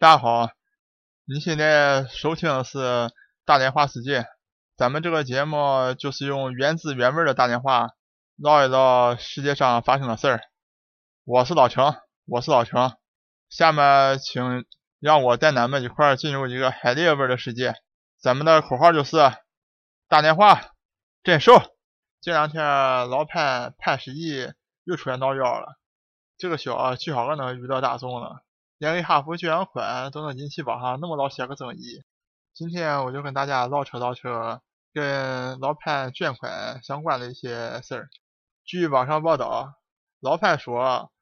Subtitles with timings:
[0.00, 0.48] 大家好，
[1.26, 3.12] 你现在收听的是
[3.44, 4.24] 大连话世界。
[4.74, 7.90] 咱们这个节目就是用原汁原味的大连话
[8.38, 10.40] 唠一唠世界上发生的事儿。
[11.24, 12.96] 我是老程，我是老程。
[13.50, 14.64] 下面请
[15.00, 17.74] 让我带咱们一块儿进入一个海蛎味的世界。
[18.18, 19.18] 咱们的口号就是
[20.08, 20.62] 大连话
[21.22, 21.60] 真瘦。
[22.22, 24.50] 这两天老潘潘石屹
[24.84, 25.78] 又出来闹腰了，
[26.38, 28.42] 这个小最好能遇到大众了。
[28.80, 32.02] 连个哈佛捐款都能引起网上那么老些个争议。
[32.54, 34.62] 今天我就跟大家唠扯唠扯
[34.94, 38.08] 跟老潘捐款相关的一些事儿。
[38.64, 39.74] 据网上报道，
[40.20, 41.12] 老潘说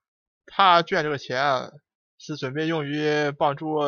[0.46, 1.72] 他捐这个钱
[2.16, 3.80] 是准备用于帮助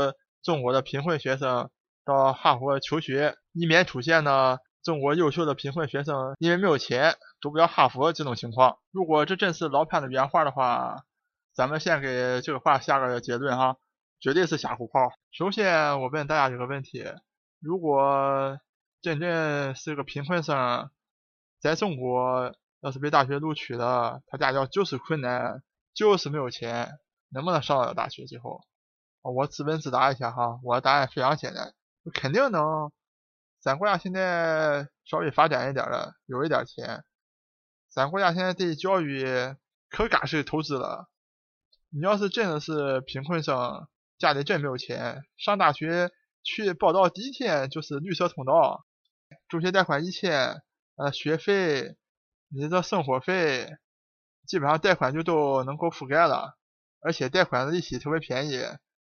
[0.42, 1.70] 中国的贫困学生
[2.04, 8.78] 到哈佛求学，以免出现呢中国优秀的贫困学生因为没有钱读不了哈佛这种情况。
[8.90, 11.04] 如果这真是老潘的原话的话，
[11.60, 13.76] 咱们先给这个话下个结论哈，
[14.18, 15.12] 绝对是瞎胡炮。
[15.30, 17.04] 首先，我问大家一个问题：
[17.60, 18.58] 如果
[19.02, 20.90] 真正是个贫困生，
[21.60, 28.24] 在中国要是被大学录取了，他家教就是困难，就是没有钱，能不能上了大学？
[28.24, 28.62] 最后，
[29.20, 31.74] 我自问自答一下哈，我的答案非常简单，
[32.14, 32.90] 肯定能。
[33.60, 37.04] 咱国家现在稍微发展一点了，有一点钱，
[37.90, 39.26] 咱国家现在对教育
[39.90, 41.10] 可敢是投资了。
[41.92, 46.10] 你要是真的是贫困生，家里真没有钱，上大学
[46.44, 48.84] 去报到第一天就是绿色通道，
[49.48, 50.62] 助学贷款一千，
[50.94, 51.96] 呃，学费，
[52.48, 53.68] 你的生活费，
[54.46, 56.56] 基本上贷款就都能够覆盖了，
[57.00, 58.62] 而且贷款的利息特别便宜，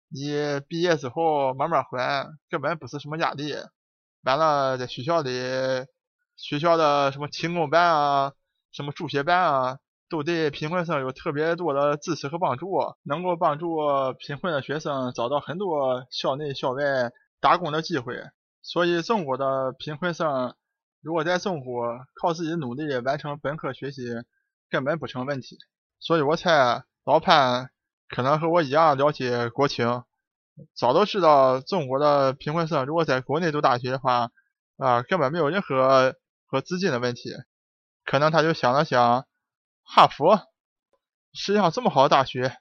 [0.08, 3.55] 你毕业之后慢慢还，根本不是什么压力。
[4.22, 5.30] 完了，在学校里，
[6.36, 8.33] 学校的什么勤工办啊，
[8.72, 9.78] 什么助学办啊。
[10.08, 13.78] 都对贫困生有特别多的支持和帮助，能够帮助
[14.19, 18.14] 贫困的学生找到很多校内校外打工的机会。
[18.62, 20.55] 所以，中国的贫困生
[21.02, 24.02] 如果在中国靠自己努力完成本科学习，
[24.70, 25.58] 根本不成问题。
[26.01, 27.70] 所以我猜老潘
[28.08, 30.05] 可能和我一样了解国情，
[30.74, 34.30] 早都知道中国的贫困生如果在国内读大学的话，
[34.77, 36.14] 啊，根本没有任何
[36.46, 37.30] 和资金的问题。
[38.05, 39.27] 可能他就想了想。
[39.84, 40.40] 哈佛，
[41.33, 42.56] 世界上这么好的大学，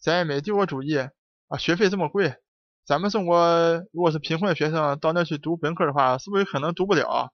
[0.00, 2.36] 咱也没帝国主义啊，学费这么贵，
[2.84, 7.32] 咱们中国如果是贫困的学生到那去读本科的话，是不是有可能读不了？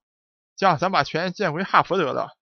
[0.56, 2.36] 这样咱把钱建回哈佛得了，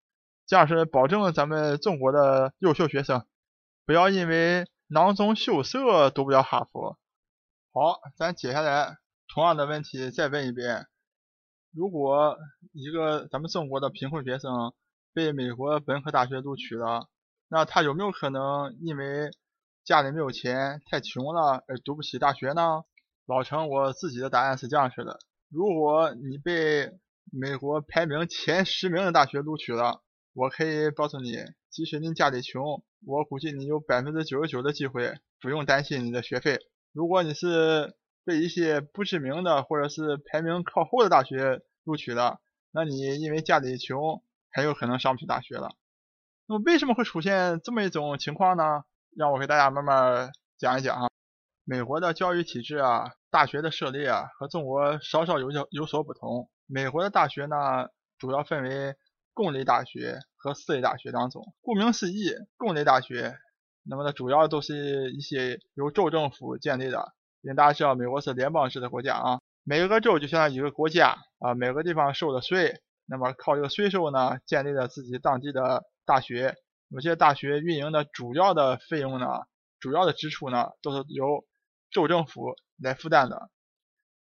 [0.46, 3.26] 这样是保证咱们中国的优秀学生
[3.84, 6.98] 不要因为囊中羞涩读不了哈佛。
[7.72, 8.96] 好，咱接下来
[9.28, 10.86] 同样的问题再问一遍：
[11.72, 12.38] 如果
[12.72, 14.72] 一个咱们中国的贫困学生，
[15.16, 17.08] 被美国本科大学录取了，
[17.48, 19.30] 那他有没有可能因为
[19.82, 22.82] 家里没有钱，太穷了而读不起大学呢？
[23.24, 25.18] 老程，我自己的答案是这样式的：
[25.48, 26.92] 如果你被
[27.32, 30.02] 美国排名前十名的大学录取了，
[30.34, 31.32] 我可以告诉你，
[31.70, 36.58] 即使您家里穷，我估计你有百分之九十九的机会不用担心你的学费。
[36.92, 42.38] 如果你是被一些不知名的或者是排名靠后的大学录取了，
[42.70, 44.22] 那你因为家里穷。
[44.52, 45.74] 很有可能上不去大学了。
[46.46, 48.84] 那么为什么会出现这么一种情况呢？
[49.16, 51.08] 让我给大家慢慢讲一讲哈。
[51.64, 56.48] 美国的教育体制啊，大学的设立啊，和中国稍稍有有有所不同。
[56.66, 58.94] 美国的大学呢，主要分为
[59.34, 61.54] 公立大学和私立大学两种。
[61.62, 63.34] 顾名思义，公立大学，
[63.82, 67.12] 那么呢，主要都是一些由州政府建立的。
[67.40, 72.80] 因为大家知道，美国是联邦制的国家啊，每个州就相当于一个国家啊，每个地方收的税。
[73.06, 76.54] 那么靠这个税收呢，建立了自己当地的大学。
[76.88, 79.26] 有些大学运营的主要的费用呢，
[79.80, 81.44] 主要的支出呢，都是由
[81.90, 83.50] 州政府来负担的。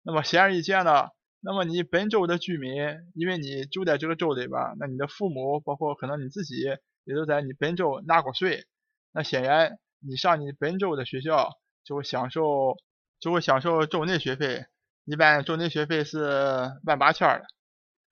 [0.03, 1.11] 那么显而易见的，
[1.41, 2.75] 那么你本州的居民，
[3.15, 6.57] 因为你住在这个州里边，那你的父母，包括可能你自己，
[7.05, 8.67] 也都在你本州纳过税。
[9.13, 11.51] 那显然，你上你本州的学校，
[11.83, 12.77] 就会享受，
[13.21, 14.67] 就会享受州内学费。
[15.05, 17.47] 一般州内学费是万八千的。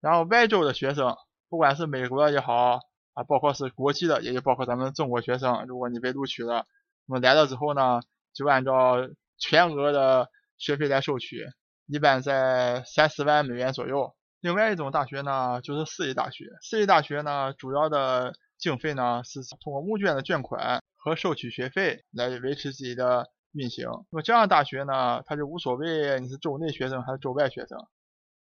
[0.00, 1.16] 然后外州的学生，
[1.48, 2.80] 不管是美国的也好
[3.14, 6.66] 啊，包括是国际的，也就包括咱们中国学生，如果你被录取了，
[7.06, 8.00] 那么来了之后呢，
[8.32, 8.96] 就按照
[9.38, 11.46] 全额的学费来收取，
[11.86, 14.14] 一般在三四万美元左右。
[14.40, 16.44] 另外一种大学呢，就是私立大学。
[16.62, 23.88] 私立大学呢，主要的经费呢是通过募捐的捐款和收取学费来维持自己的运行。
[24.10, 27.78] 那么这样大学呢，它就无所谓你是州内学生还是州外学生。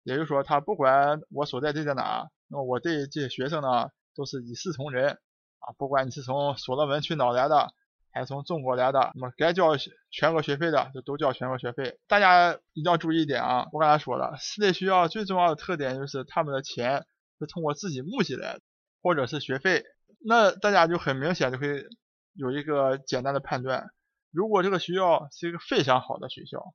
[0.06, 5.10] 也就是说，他不管我所在地在哪，那么我对这些学生呢，都是一视同仁
[5.58, 5.74] 啊。
[5.76, 7.74] 不管你是从所罗门群岛来的，
[8.12, 9.72] 还是从中国来的，那么该交
[10.12, 11.98] 全额学费的就都交全额学费。
[12.06, 17.04] 大家一定要注意一点啊，我刚才说了，私立学校最重要的特点就是他们的钱
[17.40, 18.60] 是通过自己募集来的，
[19.02, 19.82] 或者是学费。
[20.24, 21.84] 那大家就很明显就会
[22.32, 23.90] 有一个简单的判断，
[24.30, 26.74] 如果这个学校是一个非常好的学校，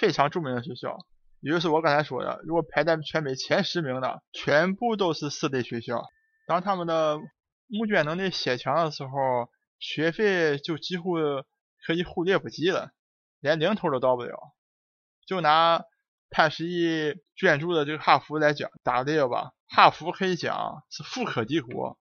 [0.00, 0.98] 非常著名的学校，
[1.40, 6.02] 也就是我刚才说的，如果排在全美前十名的，全部都是私立学校，
[6.46, 7.18] 当他们的
[7.66, 9.10] 募捐能力写强的时候，
[9.78, 11.16] 学费就几乎
[11.86, 12.92] 可以忽略不计了，
[13.40, 14.38] 连零头都到不了。
[15.26, 15.84] 就拿
[16.30, 21.98] 潘石屹捐助的这个哈佛来讲，打个例子吧，哈佛可以讲是富可敌国。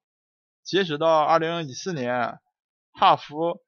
[0.63, 2.39] 截止到二零一四年，
[2.93, 3.61] 哈佛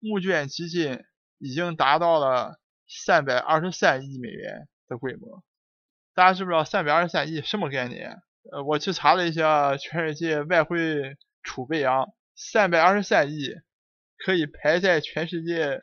[0.00, 1.00] 募捐基金
[1.38, 5.42] 已经达到了三百二十三亿美元的规模。
[6.14, 8.22] 大家知不知道三百二十三亿什么概念？
[8.50, 13.54] 呃，我去查了一下全世界外汇储备啊，三百二十三亿
[14.16, 15.80] 可以排在全世界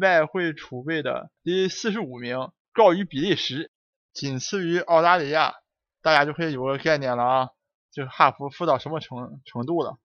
[0.00, 3.70] 外汇储备的第四十五名，高于比利时，
[4.12, 5.54] 仅次于澳大利亚。
[6.02, 7.48] 大家就可以有个概念了啊。
[7.90, 9.98] 就哈佛富到什么程程度了？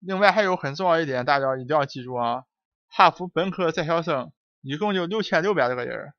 [0.00, 2.44] 另外还有很重要一点，大家一定要记住啊！
[2.88, 6.12] 哈佛本科在校生一共就六千六百多个人，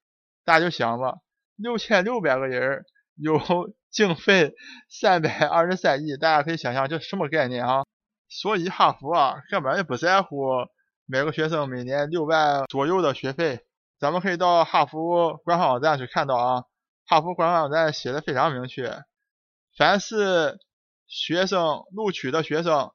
[0.46, 1.18] 大家就想吧，
[1.64, 2.84] 六千六百个人
[3.16, 3.40] 有
[3.90, 4.54] 经费
[4.90, 7.86] 三百二十三亿，大家可以想象这什么概念啊？
[8.28, 10.46] 所以哈佛啊根本就不在乎
[11.06, 13.62] 每个学生每年六万左右的学费。
[13.98, 16.64] 咱们可以到哈佛官方网站去看到啊，
[17.06, 19.02] 哈佛官方网站写的非常明确，
[19.78, 20.60] 凡是
[21.08, 22.92] 学生录取的学生，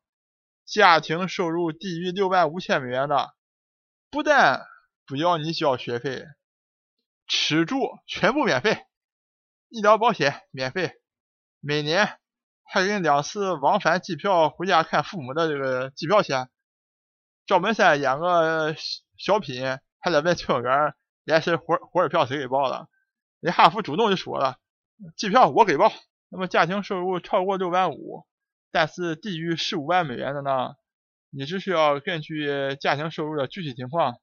[0.66, 3.30] 家庭收入低于六万五千美元的，
[4.10, 4.66] 不但
[5.06, 6.26] 不要你交学费，
[7.28, 8.84] 吃住全部免费，
[9.68, 10.92] 医疗保险免费，
[11.60, 12.18] 每年
[12.64, 16.48] 还给你两次往返机票回家看父母的这个机票钱。
[17.46, 18.74] 赵本山演个
[19.16, 20.94] 小品，还得问乘务员，
[21.24, 22.88] 连是火火车票谁给报的？
[23.40, 24.58] 人哈佛主动就说了，
[25.16, 25.92] 机票我给报。
[26.30, 28.26] 那么家庭收入超过六万五，
[28.70, 30.74] 但是低于十五万美元的呢？
[31.30, 34.20] 你只需要根据家庭收入的具体情况，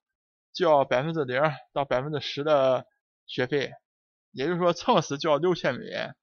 [0.53, 1.41] 交百分之零
[1.73, 2.85] 到百分之十的
[3.27, 3.71] 学费，
[4.31, 6.15] 也就是说撑死交六千美元。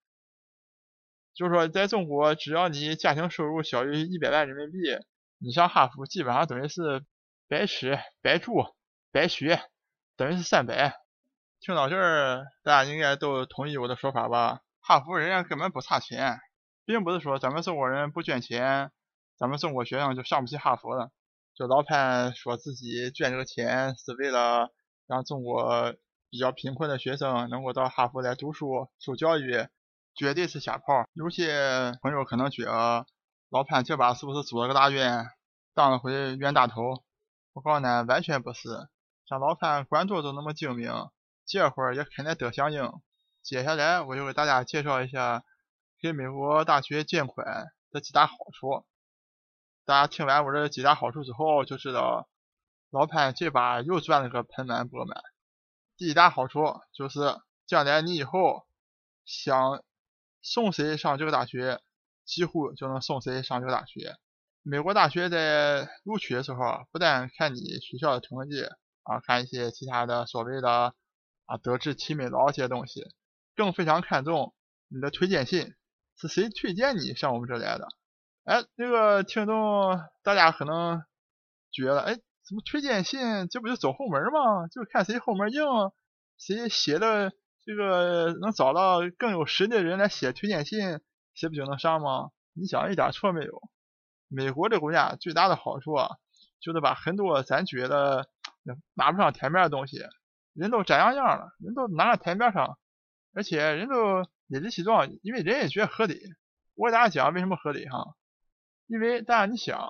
[1.34, 4.78] 就是说在中国，只要你家庭收入小于一百万人民币，
[5.38, 7.04] 你上哈佛基本上等于是
[7.48, 8.66] 白吃白住
[9.10, 9.62] 白学，
[10.16, 10.94] 等于是三百。
[11.60, 14.60] 听到这儿，大家应该都同意我的说法吧？
[14.80, 16.38] 哈佛人家根本不差钱，
[16.84, 18.90] 并不是说咱们中国人不捐钱，
[19.38, 21.10] 咱们中国学生就上不起哈佛了。
[21.54, 24.70] 就老潘说自己捐这个钱是为了
[25.06, 25.94] 让中国
[26.32, 29.68] 比较贫困的学生能够到哈佛来读书受教育，
[30.14, 31.06] 绝对是瞎炮。
[31.12, 33.04] 有些朋友可能觉得
[33.50, 35.26] 老潘这把是不是组了个大院，
[35.74, 37.04] 当了回冤大头？
[37.52, 38.88] 我告诉你，完全不是。
[39.28, 40.90] 像老潘官做都那么精明，
[41.44, 42.90] 这会儿也肯定得响应。
[43.42, 45.44] 接下来我就给大家介绍一下
[46.00, 48.86] 给美国大学捐款的几大好处。
[49.84, 52.26] 大家听完我这几大好处之后，就知道
[52.88, 55.22] 老潘这把又赚了个盆满钵满。
[55.96, 57.20] 第一大好处就是
[57.66, 58.66] 将来你以后
[59.24, 59.82] 想
[60.40, 61.80] 送谁上这个大学，
[62.24, 64.16] 几乎就能送谁上这个大学。
[64.62, 68.64] 美国大学在录取的时候，不但看你学校的成绩
[69.02, 70.94] 啊，看一些其他的所谓的
[71.46, 73.04] 啊德智体美劳这些东西。
[73.54, 74.54] 更非常看重
[74.88, 75.74] 你的推荐信
[76.16, 77.86] 是谁推荐你上我们这来的？
[78.44, 81.04] 哎，这个听众大家可能
[81.70, 83.48] 觉得，哎，怎么推荐信？
[83.48, 84.66] 这不就走后门吗？
[84.68, 85.62] 就看谁后门硬，
[86.38, 87.32] 谁写的
[87.64, 91.00] 这个能找到更有实力的人来写推荐信，
[91.34, 92.30] 谁不就能上吗？
[92.52, 93.62] 你想一点错没有？
[94.28, 96.16] 美国这国家最大的好处啊，
[96.60, 98.28] 就是把很多咱觉得
[98.94, 99.98] 拿不上台面的东西，
[100.52, 102.78] 人都展样样了，人都拿上台面上。
[103.34, 106.20] 而且人都理直气壮，因为人也觉得合理。
[106.74, 108.14] 我给大家讲为什么合理哈，
[108.86, 109.88] 因为大家你想，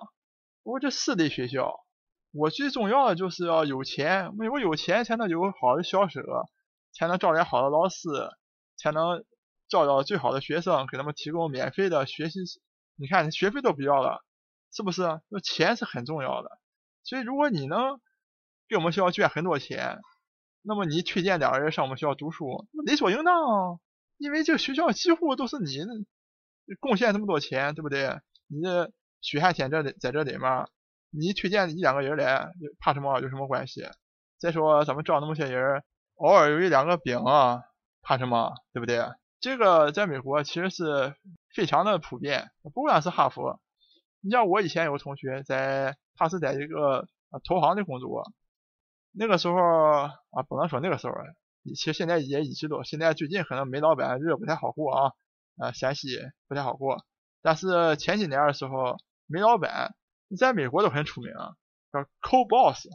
[0.63, 1.81] 我这私立学校，
[2.33, 6.23] 我最重要的就是要有钱，为我有钱才能有好的校舍，
[6.93, 8.09] 才能招来好的老师，
[8.77, 9.25] 才能
[9.69, 12.41] 招到最好的学生，给他们提供免费的学习。
[12.97, 14.25] 你看学费都不要了，
[14.73, 15.03] 是不是？
[15.29, 16.51] 那钱是很重要的。
[17.05, 18.01] 所以如果你能
[18.69, 20.01] 给我们学校捐很多钱，
[20.63, 23.79] 那么你推荐两个人上我们学校读书，理所应当，
[24.17, 25.85] 因为这个学校几乎都是你
[26.81, 28.21] 贡献这么多钱，对不对？
[28.47, 30.67] 你这血汗钱这在这里面，
[31.13, 32.51] 你推荐一两个人来，
[32.81, 33.21] 怕什么？
[33.21, 33.87] 有什么关系？
[34.39, 35.83] 再说咱们招那么些人，
[36.17, 37.63] 偶尔有一两个饼啊，
[38.01, 38.53] 怕什么？
[38.73, 39.05] 对不对？
[39.41, 41.15] 这个在美国其实是
[41.55, 43.61] 非常的普遍，不管是哈佛，
[44.21, 47.09] 你像我以前有个同学在，他是在一个
[47.45, 48.25] 投行的工作。
[49.13, 51.15] 那个时候啊，不能说那个时候，
[51.77, 55.13] 其实现在也一直都，现在最近可能煤老板日子不太好过啊，
[55.59, 56.09] 啊，陕西
[56.49, 57.05] 不太好过。
[57.43, 59.95] 但是前几年的时候，煤老板
[60.37, 61.33] 在美国都很出名，
[61.93, 62.87] 叫 Co Boss，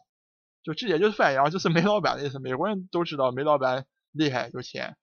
[0.63, 2.39] 就直接就是翻译啊，就是煤老板的意思。
[2.39, 4.97] 美国人都知道煤老板厉害有钱。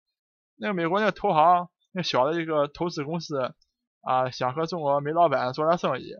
[0.56, 3.54] 那个美国那个投行，那小的一个投资公司
[4.00, 6.12] 啊，想和中国煤老板做点生意，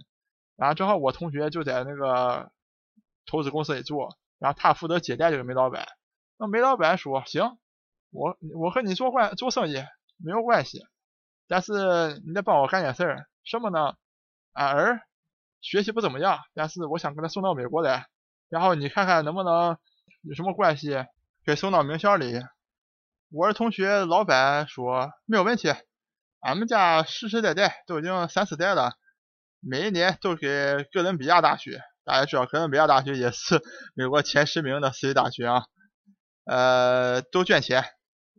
[0.57, 2.51] 然后正好我同学就在那个
[3.27, 4.17] 投资公司里做。
[4.39, 5.87] 然后他负责接待这个煤老板，
[6.39, 7.57] 那煤老板说行，
[8.11, 9.75] 我我和你做关做生意
[10.17, 10.81] 没有关系，
[11.49, 13.97] 但是你得帮我干点事儿，什么呢？
[14.53, 15.01] 俺儿
[15.65, 18.07] 学习不怎么样，但是我想给他送到美国来，
[18.51, 19.79] 然后你看看能不能
[20.21, 21.07] 有什么关系，
[21.47, 22.39] 给送到名校里。
[23.33, 25.75] 我的同学老板说没有问题，
[26.41, 28.93] 俺们家世世代代都已经三四代了，
[29.61, 31.81] 每一年都给哥伦比亚大学。
[32.05, 33.63] 大家知道，哥伦比亚大学也是
[33.95, 35.65] 美国前十名的私立大学啊，
[36.45, 37.87] 呃，都捐钱，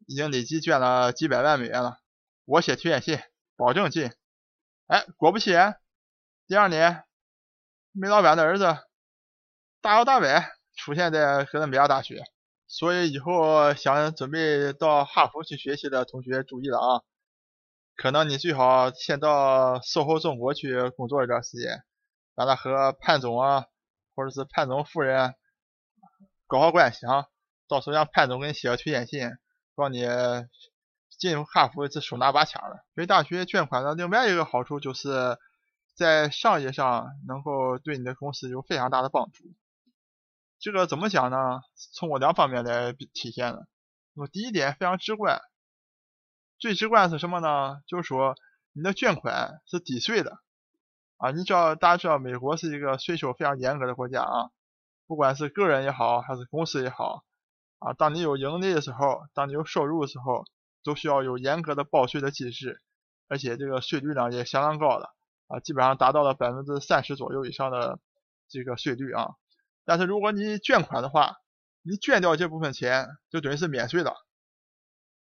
[0.06, 1.98] 已经累计捐了几百万美元了。
[2.46, 3.20] 我写推荐信，
[3.58, 4.12] 保证进。
[4.86, 5.80] 哎，果不其然，
[6.46, 7.05] 第二年，
[7.98, 8.78] 煤老板的儿子
[9.82, 12.24] 大摇大摆出现在哥伦比亚大学。
[12.68, 17.02] 所以以后想准备到哈佛去学习的同学注意了啊，
[17.96, 21.84] 可能你最好先到售后中国去工作一段时间。
[22.36, 23.68] 让他和潘总啊，
[24.14, 25.36] 或者是潘总夫人
[26.48, 27.28] 搞好关系啊，
[27.70, 29.32] 到时候让潘总给你写个推荐信，
[29.74, 30.06] 帮你
[31.18, 32.84] 进入哈佛是手拿把掐的。
[32.94, 35.38] 给大学捐款的另外一个好处就是
[35.96, 39.46] 在商业上能够对你的公司有非常大的帮助。
[40.60, 41.62] 这个怎么讲呢？
[41.94, 43.68] 从我两方面来体现的。
[44.14, 45.42] 那么第一点非常直观，
[46.58, 47.82] 最直观是什么呢？
[47.88, 48.36] 就是说
[48.74, 50.40] 你的捐款是抵税的。
[51.18, 54.52] 啊，你知道，大家知道，美国是一个税收非常严格的国家啊，
[55.08, 57.24] 不管是个人也好，还是公司也好，
[57.80, 60.44] 啊，当你有盈利的时候，当你有收入的时候，
[60.84, 62.82] 都需要有严格的报税的机制，
[63.30, 65.10] 而且这个税率呢也相当高的，
[65.48, 68.00] 啊，基本上达到了百分之三十左右以上的
[68.48, 69.36] 这个税率啊。
[69.84, 71.38] 但是如果你捐款的话，
[71.82, 74.16] 你捐掉这部分钱，就等于是免税了，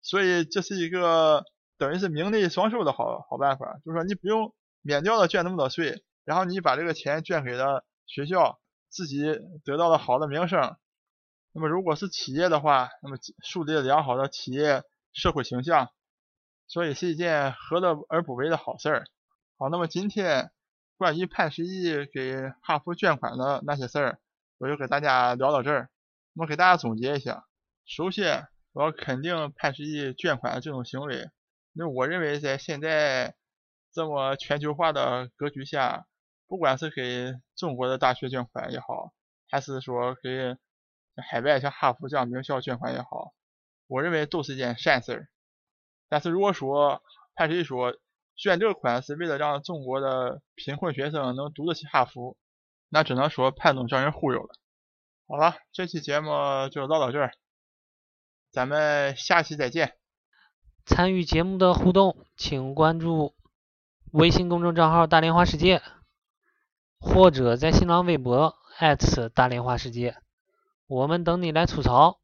[0.02, 1.44] 所以这是一个
[1.78, 4.54] 等于是名利双收的好好办法，就是说你不用。
[4.82, 9.20] 免掉了捐那么多税，然后你把这个钱捐给了学校，自己
[9.64, 10.76] 得到了好的名声。
[11.50, 15.90] 那么如果是企业的话，那么树立了良好的企业社会形象，
[16.68, 19.04] 所以是一件何乐而不为的好事儿。
[19.58, 20.50] 好，那么今天
[20.96, 24.18] 关于潘石屹给哈佛捐款的那些事儿，
[24.58, 25.90] 我就给大家聊到这儿。
[26.34, 27.46] 我给大家总结一下：
[27.84, 31.30] 首先，我要肯定潘石屹捐款的这种行为，
[31.72, 33.34] 那我认为在现在。
[33.92, 36.06] 这么全球化的格局下，
[36.46, 39.14] 不管是给中国的大学捐款也好，
[39.48, 40.54] 还是说给
[41.30, 43.32] 海外像哈佛这样名校捐款也好，
[43.86, 45.28] 我认为都是一件善事儿。
[46.10, 47.02] 但是如果说
[47.34, 47.96] 潘石屹说
[48.36, 52.36] 捐这个款是为了让中国的贫困学生能读得起哈佛，
[52.88, 54.48] 那只能说潘总让人忽悠了。
[55.26, 56.30] 好了，这期节目
[56.70, 57.32] 就唠到这儿，
[58.52, 59.96] 咱们下期再见。
[60.84, 63.34] 参与节目的互动，请关注。
[64.12, 65.82] 微信公众账号“大连花世界”，
[67.00, 68.54] 或者在新浪微博
[69.34, 70.16] 大连花世界，
[70.86, 72.20] 我们等你来吐槽。